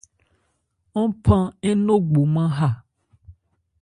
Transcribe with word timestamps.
Ɔ́n 0.99 1.09
phan 1.23 1.43
ńnogbomán 1.73 2.49
ha. 2.57 2.69